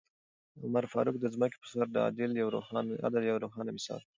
عمر 0.63 0.83
فاروق 0.93 1.15
د 1.19 1.25
ځمکې 1.33 1.57
په 1.61 1.67
سر 1.73 1.85
د 1.91 1.97
عدل 2.07 2.31
یو 3.31 3.35
روښانه 3.45 3.71
مثال 3.77 4.01
و. 4.03 4.05